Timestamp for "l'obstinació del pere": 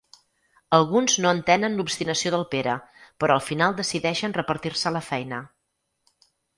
1.81-2.79